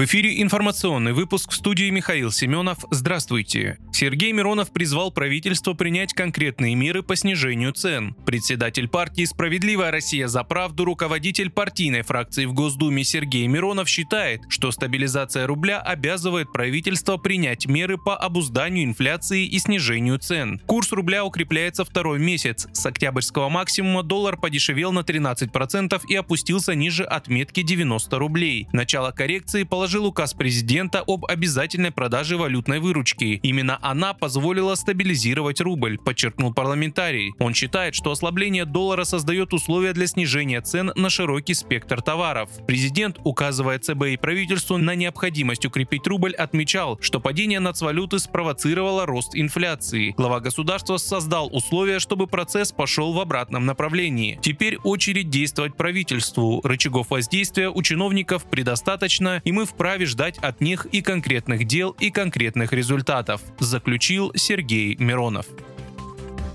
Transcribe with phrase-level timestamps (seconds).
[0.00, 2.86] В эфире информационный выпуск в студии Михаил Семенов.
[2.90, 3.78] Здравствуйте.
[3.92, 8.16] Сергей Миронов призвал правительство принять конкретные меры по снижению цен.
[8.24, 14.70] Председатель партии «Справедливая Россия за правду», руководитель партийной фракции в Госдуме Сергей Миронов считает, что
[14.70, 20.62] стабилизация рубля обязывает правительство принять меры по обузданию инфляции и снижению цен.
[20.64, 22.68] Курс рубля укрепляется второй месяц.
[22.72, 28.66] С октябрьского максимума доллар подешевел на 13% и опустился ниже отметки 90 рублей.
[28.72, 33.40] Начало коррекции по положил указ президента об обязательной продаже валютной выручки.
[33.42, 37.32] Именно она позволила стабилизировать рубль, подчеркнул парламентарий.
[37.40, 42.50] Он считает, что ослабление доллара создает условия для снижения цен на широкий спектр товаров.
[42.68, 49.34] Президент, указывая ЦБ и правительству на необходимость укрепить рубль, отмечал, что падение нацвалюты спровоцировало рост
[49.34, 50.14] инфляции.
[50.16, 54.38] Глава государства создал условия, чтобы процесс пошел в обратном направлении.
[54.40, 56.60] Теперь очередь действовать правительству.
[56.62, 62.10] Рычагов воздействия у чиновников предостаточно, и мы вправе ждать от них и конкретных дел, и
[62.10, 65.46] конкретных результатов, заключил Сергей Миронов.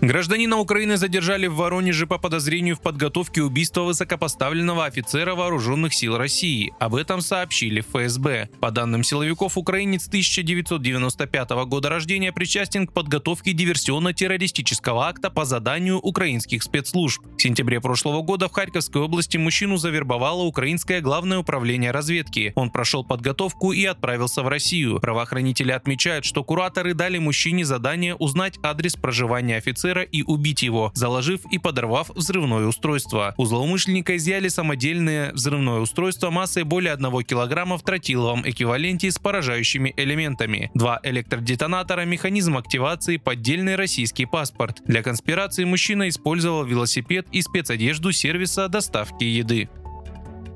[0.02, 6.74] Гражданина Украины задержали в Воронеже по подозрению в подготовке убийства высокопоставленного офицера вооруженных сил России.
[6.80, 8.50] Об этом сообщили ФСБ.
[8.60, 16.62] По данным силовиков, украинец 1995 года рождения причастен к подготовке диверсионно-террористического акта по заданию украинских
[16.62, 17.24] спецслужб.
[17.38, 22.52] В сентябре прошлого года в Харьковской области мужчину завербовало Украинское главное управление разведки.
[22.56, 25.00] Он прошел подготовку и отправился в Россию.
[25.00, 30.92] Правоохранители отмечают, что кураторы дали мужчине задание узнать адрес проживания офицера офицера и убить его,
[30.94, 33.34] заложив и подорвав взрывное устройство.
[33.38, 39.94] У злоумышленника изъяли самодельное взрывное устройство массой более 1 кг в тротиловом эквиваленте с поражающими
[39.98, 40.72] элементами.
[40.74, 44.82] Два электродетонатора, механизм активации, поддельный российский паспорт.
[44.86, 49.70] Для конспирации мужчина использовал велосипед и спецодежду сервиса доставки еды.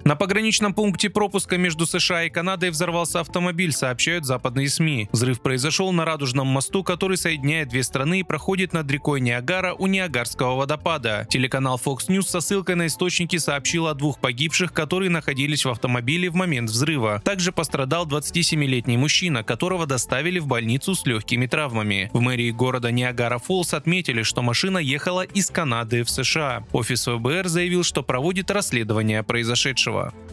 [0.06, 5.10] На пограничном пункте пропуска между США и Канадой взорвался автомобиль, сообщают западные СМИ.
[5.12, 9.88] Взрыв произошел на Радужном мосту, который соединяет две страны и проходит над рекой Ниагара у
[9.88, 11.28] Ниагарского водопада.
[11.30, 16.30] Телеканал Fox News со ссылкой на источники сообщил о двух погибших, которые находились в автомобиле
[16.30, 17.22] в момент взрыва.
[17.24, 22.10] Также пострадал 27-летний мужчина, которого доставили в больницу с легкими травмами.
[22.14, 26.64] В мэрии города Ниагара-Фоллс отметили, что машина ехала из Канады в США.
[26.72, 30.29] Офис ФБР заявил, что проводит расследование произошедшего большего.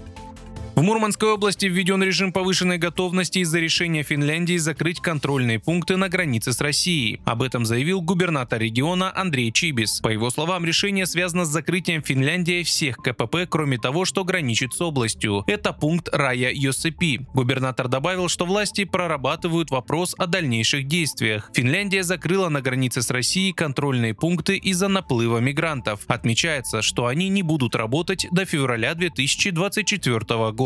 [0.77, 6.53] В Мурманской области введен режим повышенной готовности из-за решения Финляндии закрыть контрольные пункты на границе
[6.53, 7.19] с Россией.
[7.25, 10.01] Об этом заявил губернатор региона Андрей Чибис.
[10.01, 14.81] По его словам, решение связано с закрытием Финляндии всех КПП, кроме того, что граничит с
[14.83, 15.45] областью.
[15.47, 17.21] Это пункт Рая Йосипи.
[17.33, 21.51] Губернатор добавил, что власти прорабатывают вопрос о дальнейших действиях.
[21.55, 26.01] Финляндия закрыла на границе с Россией контрольные пункты из-за наплыва мигрантов.
[26.07, 30.66] Отмечается, что они не будут работать до февраля 2024 года